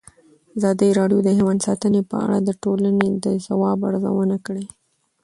[0.57, 4.65] ازادي راډیو د حیوان ساتنه په اړه د ټولنې د ځواب ارزونه کړې.